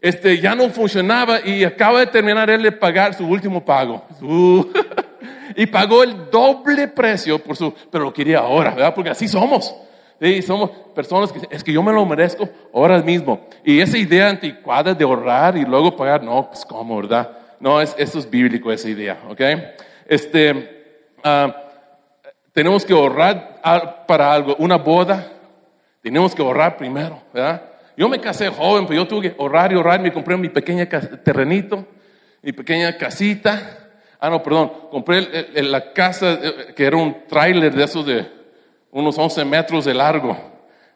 [0.00, 4.02] Este, ya no funcionaba y acaba de terminar él de pagar su último pago.
[4.22, 4.64] Uh,
[5.56, 8.94] y pagó el doble precio por su, pero lo quería ahora, ¿verdad?
[8.94, 9.74] Porque así somos.
[10.20, 13.46] Sí, somos personas que es que yo me lo merezco ahora mismo.
[13.64, 17.30] Y esa idea anticuada de ahorrar y luego pagar, no, pues cómo, ¿verdad?
[17.58, 19.40] No, es, eso es bíblico esa idea, ¿ok?
[20.06, 21.54] Este, ah,
[22.52, 23.60] tenemos que ahorrar
[24.06, 25.26] para algo, una boda,
[26.02, 27.69] tenemos que ahorrar primero, ¿verdad?
[28.00, 30.88] Yo me casé joven, pero yo tuve que ahorrar y me compré mi pequeño
[31.22, 31.86] terrenito,
[32.40, 33.90] mi pequeña casita.
[34.18, 35.28] Ah, no, perdón, compré
[35.62, 38.26] la casa eh, que era un tráiler de esos de
[38.90, 40.34] unos 11 metros de largo.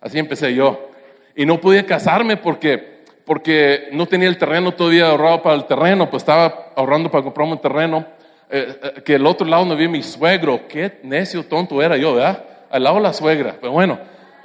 [0.00, 0.92] Así empecé yo.
[1.36, 6.08] Y no podía casarme porque, porque no tenía el terreno todavía ahorrado para el terreno,
[6.08, 8.06] pues estaba ahorrando para comprarme un terreno.
[8.48, 10.66] Eh, eh, que el otro lado no había mi suegro.
[10.66, 12.44] Qué necio, tonto era yo, ¿verdad?
[12.70, 13.56] Al lado la suegra.
[13.60, 13.98] Pero bueno,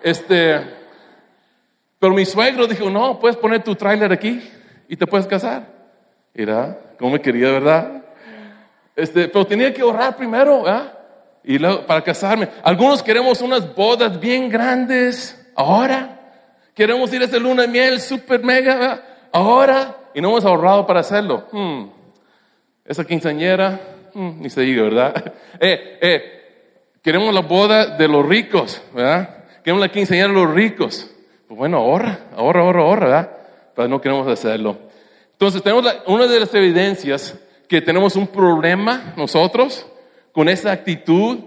[0.03, 0.78] este,
[1.99, 4.41] pero mi suegro dijo, no, puedes poner tu tráiler aquí
[4.87, 5.67] y te puedes casar.
[6.33, 8.05] Mira, cómo me quería, ¿verdad?
[8.95, 10.93] Este, pero tenía que ahorrar primero, ¿verdad?
[11.43, 12.47] Y luego, para casarme.
[12.63, 16.19] Algunos queremos unas bodas bien grandes ahora.
[16.73, 19.03] Queremos ir a ese luna de miel super mega ¿verdad?
[19.33, 21.47] ahora y no hemos ahorrado para hacerlo.
[21.51, 21.87] Hmm.
[22.85, 23.79] Esa quinceañera,
[24.13, 25.33] hmm, ni se diga, ¿verdad?
[25.61, 29.43] Eh, eh, queremos la boda de los ricos, ¿verdad?
[29.61, 31.11] Queremos la quinceañera de los ricos.
[31.59, 33.31] Bueno, ahorra, ahorra, ahorra, ahorra, ¿verdad?
[33.75, 34.77] Pero no queremos hacerlo.
[35.33, 39.85] Entonces, tenemos una de las evidencias que tenemos un problema nosotros
[40.31, 41.37] con esa actitud,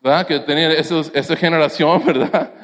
[0.00, 0.26] ¿verdad?
[0.26, 2.54] Que tenía esa generación, ¿verdad?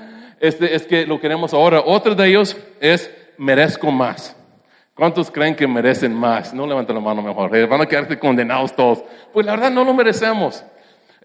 [0.41, 1.83] Este, es que lo queremos ahora.
[1.85, 4.35] Otro de ellos es merezco más.
[4.95, 6.55] ¿Cuántos creen que merecen más?
[6.55, 7.55] No levanten la mano mejor.
[7.55, 9.05] Eh, van a quedarse condenados todos.
[9.35, 10.65] Pues la verdad no lo merecemos.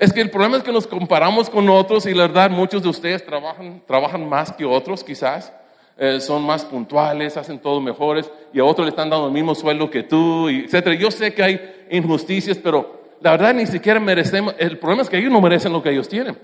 [0.02, 2.90] Es que el problema es que nos comparamos con otros y la verdad muchos de
[2.90, 5.54] ustedes trabajan, trabajan más que otros quizás.
[5.96, 9.54] Eh, son más puntuales, hacen todo mejores y a otros le están dando el mismo
[9.54, 11.00] sueldo que tú, y etc.
[11.00, 15.20] Yo sé que hay injusticias, pero la verdad ni siquiera merecemos, el problema es que
[15.20, 16.36] ellos no merecen lo que ellos tienen,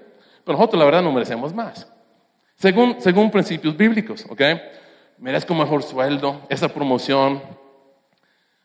[0.46, 1.92] pero nosotros la verdad no merecemos más.
[2.58, 4.42] Según, según principios bíblicos, ¿ok?
[5.18, 7.42] Merezco mejor sueldo, esa promoción.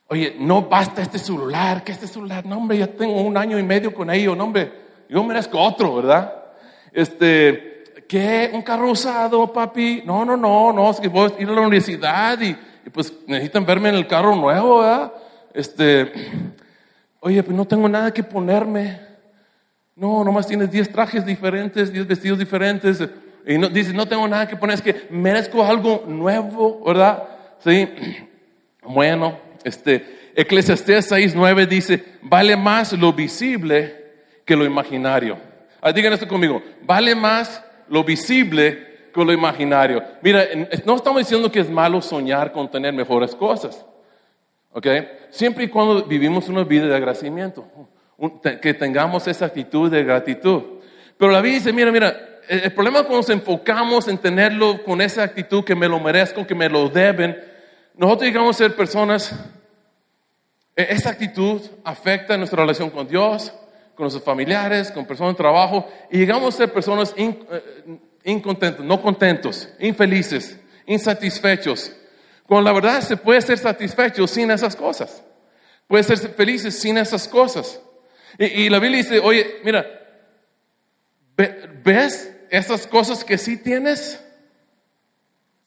[0.07, 3.63] Oye, no basta este celular, que este celular, no hombre, ya tengo un año y
[3.63, 6.33] medio con ello, no hombre, yo merezco otro, ¿verdad?
[6.91, 8.49] Este, ¿qué?
[8.53, 10.03] ¿Un carro usado, papi?
[10.05, 12.55] No, no, no, no, es que voy a ir a la universidad y,
[12.91, 15.13] pues necesitan verme en el carro nuevo, ¿verdad?
[15.53, 16.11] Este,
[17.19, 18.99] oye, pues no tengo nada que ponerme.
[19.95, 23.03] No, nomás tienes 10 trajes diferentes, 10 vestidos diferentes.
[23.45, 27.23] Y no, dices, no tengo nada que poner, es que merezco algo nuevo, ¿verdad?
[27.63, 27.89] Sí.
[28.85, 34.02] Bueno, este, Eclesiastés 6.9 dice, vale más lo visible
[34.45, 35.37] que lo imaginario.
[35.81, 36.61] Ah, digan esto conmigo.
[36.83, 40.03] Vale más lo visible que lo imaginario.
[40.21, 40.45] Mira,
[40.85, 43.85] no estamos diciendo que es malo soñar con tener mejores cosas.
[44.71, 44.87] ¿Ok?
[45.29, 47.65] Siempre y cuando vivimos una vida de agradecimiento.
[48.61, 50.63] Que tengamos esa actitud de gratitud.
[51.17, 52.15] Pero la vida dice, mira, mira,
[52.47, 56.55] el problema cuando nos enfocamos en tenerlo con esa actitud que me lo merezco, que
[56.55, 57.37] me lo deben,
[57.95, 59.33] nosotros llegamos a ser personas,
[60.75, 63.53] e, esa actitud afecta nuestra relación con Dios,
[63.95, 69.01] con nuestros familiares, con personas de trabajo, y llegamos a ser personas eh, incontentos, no
[69.01, 71.91] contentos, infelices, insatisfechos.
[72.47, 75.23] Cuando la verdad se puede ser satisfecho sin esas cosas.
[75.87, 77.79] Puede ser felices sin esas cosas.
[78.37, 79.85] Y, la Biblia dice, oye, mira,
[81.83, 84.19] ¿ves esas cosas que sí tienes?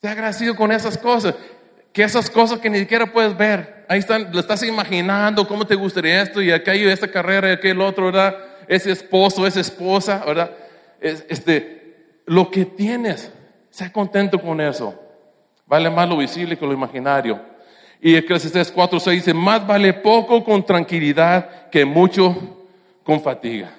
[0.01, 1.35] Te agradecido con esas cosas.
[1.93, 5.75] Que esas cosas que ni siquiera puedes ver ahí están, lo estás imaginando cómo te
[5.75, 8.37] gustaría esto y aquello, esta carrera y aquel otro, ¿verdad?
[8.69, 10.51] Ese esposo, esa esposa, ¿verdad?
[11.01, 13.33] este, lo que tienes,
[13.71, 14.95] sea contento con eso.
[15.67, 17.41] Vale más lo visible que lo imaginario.
[18.01, 22.67] Y Eclesiastes 4, 6 dice, más vale poco con tranquilidad que mucho
[23.03, 23.71] con fatiga.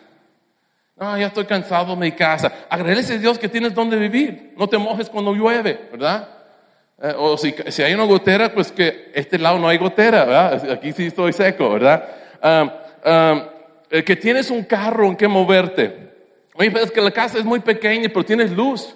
[0.95, 2.51] No, ya estoy cansado de mi casa.
[2.69, 4.53] Agradece a Dios que tienes donde vivir.
[4.57, 6.36] No te mojes cuando llueve, ¿verdad?
[7.01, 10.71] Eh, o si, si, hay una gotera, pues que este lado no hay gotera, ¿verdad?
[10.71, 12.09] Aquí sí estoy seco, ¿verdad?
[13.89, 16.07] que tienes un carro en que moverte.
[16.55, 18.95] Oye, es que la casa es muy pequeña, pero tienes luz.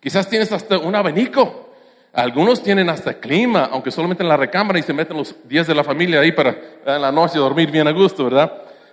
[0.00, 1.70] Quizás tienes hasta un abanico.
[2.12, 5.74] Algunos tienen hasta clima, aunque solamente en la recámara y se meten los 10 de
[5.74, 6.56] la familia ahí para
[6.86, 8.50] en la noche dormir bien a gusto, ¿verdad?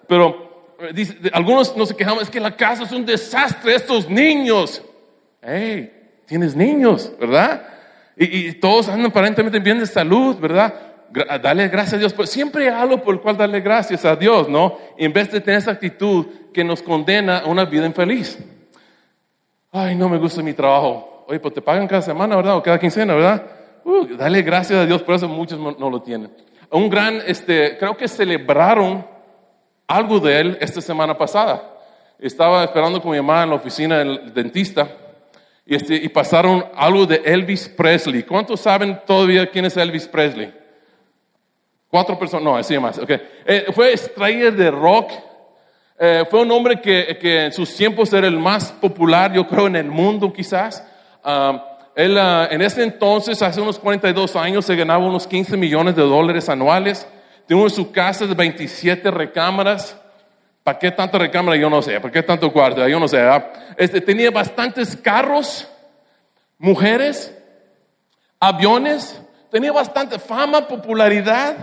[0.07, 4.09] Pero eh, dice, algunos no se quejamos, es que la casa es un desastre, estos
[4.09, 4.83] niños.
[5.41, 5.89] Hey,
[6.25, 7.65] tienes niños, ¿verdad?
[8.15, 10.73] Y, todos andan aparentemente bien de salud, ¿verdad?
[11.41, 12.13] Dale gracias a Dios.
[12.13, 14.77] Pues siempre hay algo por el cual darle gracias a Dios, ¿no?
[14.97, 18.37] En vez de tener esa actitud que nos condena a una vida infeliz.
[19.71, 21.25] Ay, no me gusta mi trabajo.
[21.27, 22.57] Oye, pues te pagan cada semana, ¿verdad?
[22.57, 23.43] O cada quincena, ¿verdad?
[23.83, 26.31] Uh, dale gracias a Dios, por eso muchos no, lo tienen.
[26.69, 29.05] Un gran, este, creo que celebraron
[29.87, 31.71] algo de él esta semana pasada.
[32.19, 34.87] Estaba esperando con mi mamá en la oficina del dentista
[35.65, 38.23] y, este, y pasaron algo de Elvis Presley.
[38.23, 40.53] ¿Cuántos saben todavía quién es Elvis Presley?
[41.87, 42.97] Cuatro personas, no, así más.
[42.97, 43.21] Okay.
[43.45, 45.11] Eh, fue extraído de rock.
[45.99, 49.67] Eh, fue un hombre que, que, en sus tiempos era el más popular, yo creo,
[49.67, 50.83] en el mundo quizás.
[51.23, 51.59] Um,
[51.95, 56.01] él uh, en ese entonces, hace unos 42 años, se ganaba unos 15 millones de
[56.01, 57.07] dólares anuales.
[57.47, 59.95] En su casa de 27 recámaras.
[60.63, 61.57] ¿Para qué tanta recámara?
[61.57, 61.99] Yo no sé.
[61.99, 62.87] ¿Para qué tanto cuarto?
[62.87, 63.21] Yo no sé.
[63.75, 65.67] Este, tenía bastantes carros,
[66.57, 67.37] mujeres,
[68.39, 69.21] aviones.
[69.51, 71.55] Tenía bastante fama, popularidad,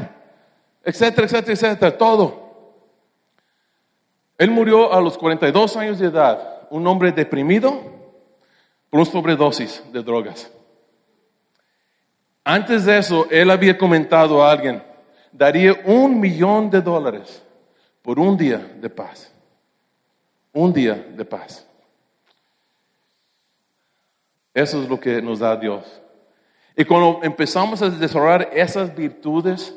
[0.85, 1.99] etcétera, etcétera, etcétera.
[1.99, 2.51] Todo.
[4.37, 6.67] Él murió a los 42 años de edad.
[6.69, 7.83] Un hombre deprimido
[8.91, 10.51] por una sobredosis de drogas.
[12.45, 14.83] Antes de eso, él había comentado a alguien,
[15.31, 17.43] daría un millón de dólares
[18.03, 19.33] por un día de paz.
[20.53, 21.67] Un día de paz.
[24.53, 26.01] Eso es lo que nos da Dios.
[26.77, 29.75] Y cuando empezamos a desarrollar esas virtudes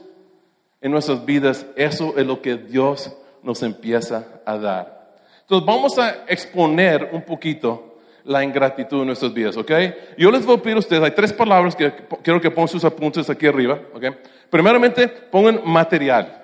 [0.81, 5.15] en nuestras vidas, eso es lo que Dios nos empieza a dar.
[5.41, 9.71] Entonces vamos a exponer un poquito la ingratitud en nuestras vidas, ¿ok?
[10.17, 11.91] Yo les voy a pedir a ustedes, hay tres palabras que
[12.23, 14.05] quiero que pongan sus apuntes aquí arriba, ¿ok?
[14.49, 16.42] Primeramente, pongan material.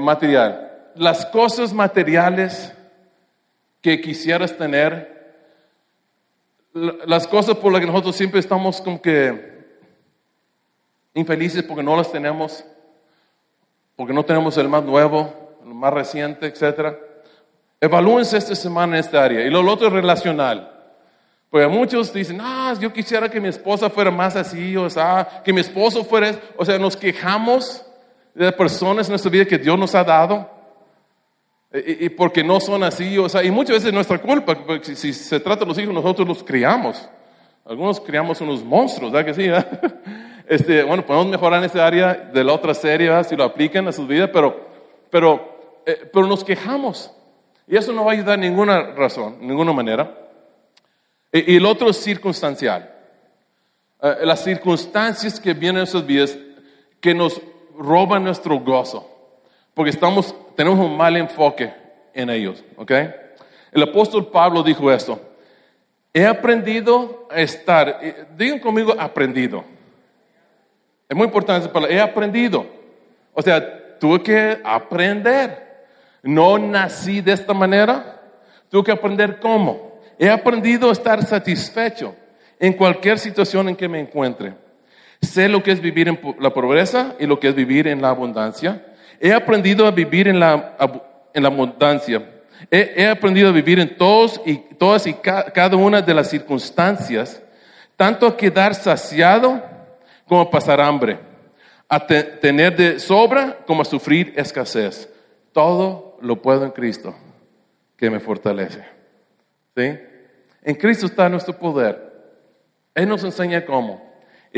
[0.00, 0.90] Material.
[0.96, 2.72] Las cosas materiales
[3.80, 5.14] que quisieras tener,
[6.72, 9.56] las cosas por las que nosotros siempre estamos como que
[11.14, 12.64] infelices porque no las tenemos,
[13.94, 15.32] porque no tenemos el más nuevo,
[15.64, 16.98] el más reciente, etcétera.
[17.80, 19.46] Evalúense esta semana en esta área.
[19.46, 20.72] Y lo otro es relacional.
[21.48, 25.52] Porque muchos dicen, ah, yo quisiera que mi esposa fuera más así, o sea, que
[25.52, 27.85] mi esposo fuera, o sea, nos quejamos
[28.44, 30.50] de personas en nuestra vida que Dios nos ha dado,
[31.72, 35.12] y, porque no son así, o sea, y muchas veces es nuestra culpa, porque si,
[35.12, 37.08] se trata de los hijos, nosotros los criamos.
[37.64, 39.50] Algunos criamos unos monstruos, ¿verdad que sí?
[40.48, 43.92] Este, bueno, podemos mejorar en esa área de la otra serie, si lo aplican a
[43.92, 44.64] sus vidas, pero,
[45.10, 47.10] pero, eh, pero nos quejamos.
[47.66, 50.08] Y eso no va a ayudar en ninguna razón, en ninguna manera.
[51.32, 52.88] Y, el otro es circunstancial.
[54.00, 56.38] Eh, las circunstancias que vienen en nuestras vidas
[57.00, 57.42] que nos
[57.78, 59.10] roban nuestro gozo.
[59.74, 61.72] Porque estamos, tenemos un mal enfoque
[62.14, 62.64] en ellos.
[62.76, 62.92] ¿ok?
[63.72, 65.20] El apóstol Pablo dijo esto.
[66.12, 69.64] He aprendido a estar, eh, digan conmigo aprendido.
[71.08, 72.66] Es muy importante para he aprendido.
[73.34, 75.66] O sea, tuve que aprender.
[76.22, 78.22] No nací de esta manera.
[78.70, 80.00] Tuve que aprender cómo.
[80.18, 82.14] He aprendido a estar satisfecho
[82.58, 84.54] en cualquier situación en que me encuentre.
[85.26, 88.10] Sé lo que es vivir en la pobreza y lo que es vivir en la
[88.10, 88.86] abundancia.
[89.20, 90.76] He aprendido a vivir en la,
[91.34, 92.22] en la abundancia.
[92.70, 97.42] He, aprendido a vivir en todos y, todas y cada una de las circunstancias,
[97.96, 99.62] tanto a quedar saciado
[100.26, 101.18] como a pasar hambre,
[101.88, 105.08] a tener de sobra como a sufrir escasez.
[105.52, 107.14] Todo lo puedo en Cristo,
[107.96, 108.84] que me fortalece.
[109.76, 109.98] ¿Sí?
[110.62, 112.12] En Cristo está nuestro poder.
[112.94, 114.06] Él nos enseña cómo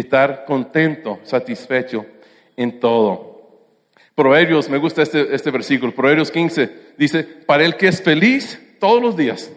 [0.00, 2.06] estar contento, satisfecho
[2.56, 3.28] en todo.
[4.14, 9.00] Proverbios, me gusta este, este versículo, Proverbios 15, dice, para el que es feliz, todos
[9.02, 9.50] los días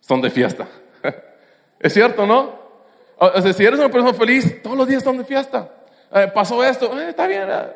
[0.00, 0.68] son de fiesta.
[1.80, 2.60] ¿Es cierto, no?
[3.16, 5.70] O sea, si eres una persona feliz, todos los días son de fiesta.
[6.12, 7.66] Eh, pasó esto, eh, está bien, eh,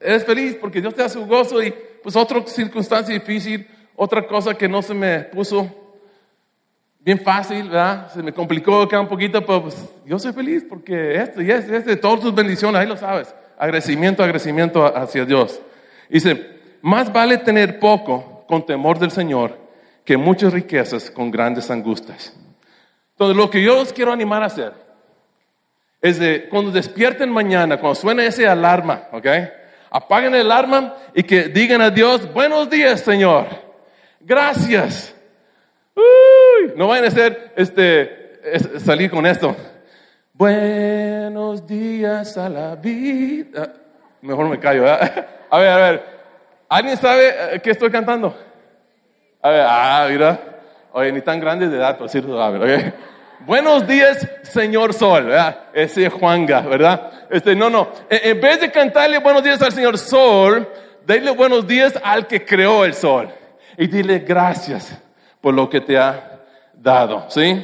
[0.00, 4.54] eres feliz porque Dios te da su gozo y pues otra circunstancia difícil, otra cosa
[4.54, 5.89] que no se me puso
[7.00, 8.10] bien fácil, ¿verdad?
[8.12, 11.74] Se me complicó acá un poquito, pero pues yo soy feliz porque esto y esto,
[11.74, 13.34] este, todas tus bendiciones, ahí lo sabes.
[13.58, 15.60] Agradecimiento, agradecimiento hacia Dios.
[16.08, 19.58] Dice, más vale tener poco con temor del Señor
[20.04, 22.34] que muchas riquezas con grandes angustias.
[23.12, 24.72] Entonces, lo que yo os quiero animar a hacer
[26.00, 29.26] es de cuando despierten mañana, cuando suene ese alarma, ¿ok?
[29.90, 33.46] apaguen el alarma y que digan a Dios, buenos días, Señor.
[34.20, 35.14] Gracias.
[36.76, 39.56] No vayan a hacer, este, salir con esto.
[40.32, 43.74] Buenos días a la vida.
[44.22, 44.86] Mejor me callo.
[45.52, 46.04] A ver, a ver.
[46.68, 48.36] ¿Alguien sabe eh, qué estoy cantando?
[49.42, 50.40] A ver, ah, mira.
[50.92, 52.40] Oye, ni tan grande de edad, por cierto.
[52.40, 52.94] A ver,
[53.40, 55.64] Buenos días, señor Sol, ¿verdad?
[55.72, 57.10] Ese es Juanga, ¿verdad?
[57.30, 57.88] Este, no, no.
[58.08, 60.68] En, vez de cantarle buenos días al señor Sol,
[61.06, 63.30] dile buenos días al que creó el sol.
[63.78, 64.96] Y dile gracias
[65.40, 66.39] por lo que te ha
[66.82, 67.62] dado, ¿sí?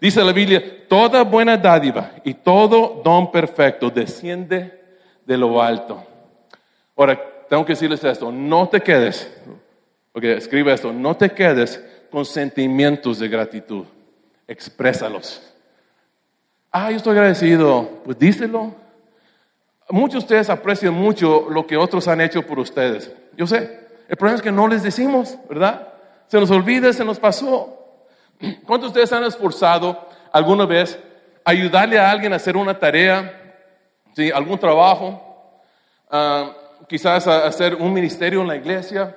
[0.00, 4.80] Dice la Biblia, toda buena dádiva y todo don perfecto desciende
[5.24, 6.04] de lo alto.
[6.96, 9.32] Ahora, tengo que decirles esto, no te quedes,
[10.12, 13.84] porque escribe esto, no te quedes con sentimientos de gratitud,
[14.46, 15.42] exprésalos.
[16.70, 18.74] Ah, yo estoy agradecido, pues díselo.
[19.88, 23.12] Muchos de ustedes aprecian mucho lo que otros han hecho por ustedes.
[23.36, 25.88] Yo sé, el problema es que no les decimos, ¿verdad?
[26.26, 27.75] Se nos olvida, se nos pasó.
[28.66, 30.98] ¿Cuántos de ustedes han esforzado alguna vez
[31.44, 33.56] a ayudarle a alguien a hacer una tarea,
[34.14, 34.30] ¿sí?
[34.30, 35.60] algún trabajo?
[36.10, 36.52] Ah,
[36.88, 39.16] quizás a hacer un ministerio en la iglesia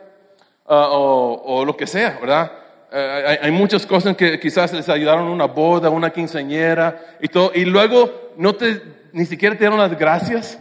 [0.67, 2.51] ah, o, lo que sea, ¿verdad?
[2.91, 7.65] Eh, hay, muchas cosas que quizás les ayudaron una boda, una quinceañera y todo, y
[7.65, 10.59] luego no te, ni siquiera te dieron las gracias.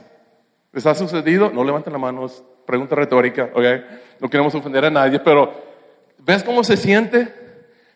[0.73, 1.51] ¿Les ha sucedido?
[1.51, 3.65] No levanten la mano, es pregunta retórica, ¿ok?
[4.21, 5.53] No queremos ofender a nadie, pero
[6.19, 7.38] ¿ves cómo se siente?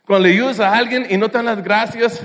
[0.06, 2.22] Cuando le ayudas a alguien y no te dan las gracias,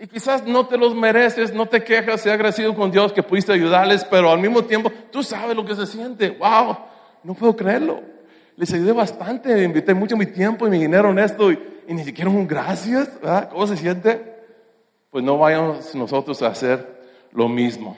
[0.00, 3.52] y quizás no te los mereces, no te quejas, sea agradecido con Dios que pudiste
[3.52, 6.30] ayudarles, pero al mismo tiempo tú sabes lo que se siente.
[6.30, 6.76] ¡Wow!
[7.24, 8.00] No puedo creerlo.
[8.56, 12.30] Les ayudé bastante, invité mucho mi tiempo y mi dinero en esto y, ni siquiera
[12.30, 13.20] un gracias.
[13.20, 13.48] ¿verdad?
[13.50, 14.36] ¿Cómo se siente?
[15.10, 17.00] Pues no vayamos nosotros a hacer
[17.32, 17.96] lo mismo.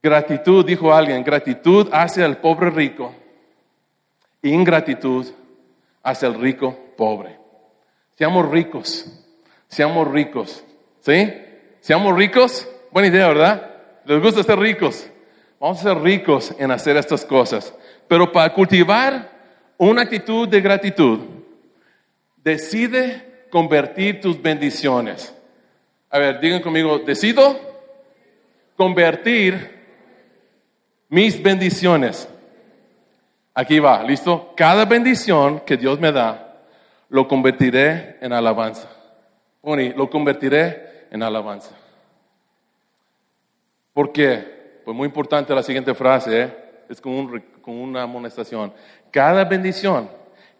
[0.00, 3.12] Gratitud, dijo alguien, gratitud hacia el pobre rico,
[4.42, 5.26] ingratitud
[6.02, 7.38] hacia el rico pobre.
[8.16, 9.06] Seamos ricos
[9.68, 10.64] seamos ricos.
[11.00, 11.32] ¿Sí?
[11.80, 12.68] Seamos ricos.
[12.90, 13.70] Buena idea, ¿verdad?
[14.04, 15.08] ¿Les gusta ser ricos?
[15.60, 17.74] Vamos a ser ricos en hacer estas cosas.
[18.08, 19.30] Pero para cultivar
[19.76, 21.20] una actitud de gratitud,
[22.36, 25.34] decide convertir tus bendiciones.
[26.10, 27.58] A ver, digan conmigo, decido
[28.76, 29.76] convertir
[31.08, 32.28] mis bendiciones.
[33.58, 34.52] Aquí va, ¿listo?
[34.54, 36.60] Cada bendición que Dios me da,
[37.08, 38.88] lo convertiré en alabanza
[39.76, 41.74] lo convertiré en alabanza.
[43.92, 44.80] ¿Por qué?
[44.84, 46.54] Pues muy importante la siguiente frase, ¿eh?
[46.88, 47.28] es como,
[47.66, 48.72] una amonestación.
[49.10, 50.08] Cada bendición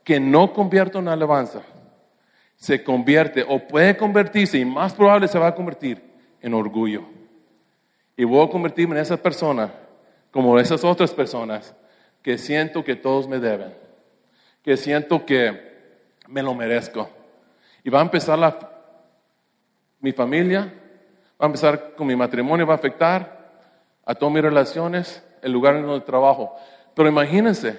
[0.05, 1.63] que no convierto en alabanza
[2.57, 6.03] se convierte o puede convertirse y más probable se va a convertir
[6.43, 7.05] en orgullo.
[8.17, 9.73] Y voy a convertirme en esa persona
[10.31, 11.75] como esas otras personas
[12.23, 13.75] que siento que todos me deben,
[14.63, 15.69] que siento que
[16.27, 17.09] me lo merezco.
[17.85, 18.59] Y va a empezar la
[20.01, 20.73] mi familia,
[21.41, 23.39] va a empezar con mi matrimonio, va a afectar
[24.05, 26.55] a todas mis relaciones, el lugar en donde trabajo.
[26.95, 27.79] Pero imagínense,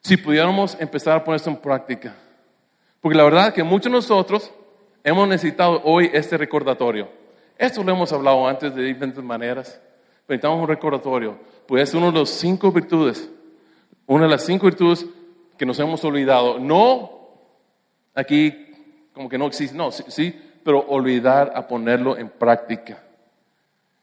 [0.00, 2.14] si pudiéramos empezar a poner esto en práctica.
[3.00, 4.50] Porque la verdad es que muchos de nosotros
[5.04, 7.08] hemos necesitado hoy este recordatorio.
[7.56, 9.80] Esto lo hemos hablado antes de diferentes maneras.
[10.26, 11.38] Necesitamos un recordatorio.
[11.70, 13.30] Pues es una de las cinco virtudes.
[14.04, 15.06] Una de las cinco virtudes
[15.56, 16.58] que nos hemos olvidado.
[16.58, 17.28] No
[18.12, 18.74] aquí
[19.12, 19.76] como que no existe.
[19.76, 23.00] No, sí, pero olvidar a ponerlo en práctica.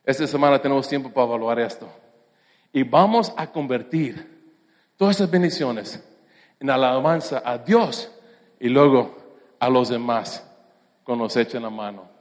[0.06, 1.90] Esta semana tenemos tiempo para evaluar esto.
[2.72, 4.56] Y vamos a convertir
[4.96, 6.02] todas esas bendiciones
[6.62, 8.10] en alabanza a Dios
[8.62, 9.14] y luego
[9.60, 10.42] a los demás
[11.04, 12.17] cuando nos echen la mano.